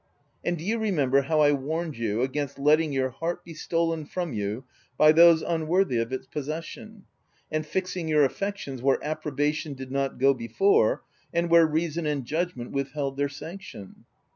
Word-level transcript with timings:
"And 0.43 0.57
do 0.57 0.63
you 0.63 0.79
remember 0.79 1.21
how 1.21 1.41
I 1.41 1.51
warned 1.51 1.95
you 1.95 2.23
against 2.23 2.57
letting 2.57 2.91
your 2.91 3.11
heart 3.11 3.45
be 3.45 3.53
stolen 3.53 4.03
from 4.05 4.33
you 4.33 4.63
by 4.97 5.11
those 5.11 5.43
unworthy 5.43 5.99
of 5.99 6.11
its 6.11 6.25
possession; 6.25 7.03
and 7.51 7.63
OF 7.63 7.71
WILDFELL 7.71 7.71
HALL, 7.73 7.93
309 8.01 8.07
fixing 8.07 8.07
your 8.07 8.25
affections 8.25 8.81
where 8.81 9.03
approbation 9.05 9.75
did 9.75 9.91
not 9.91 10.17
go 10.17 10.33
before, 10.33 11.03
and 11.31 11.51
where 11.51 11.67
reason 11.67 12.07
and 12.07 12.25
judgment 12.25 12.71
withheld 12.71 13.15
their 13.15 13.29
sanction 13.29 14.05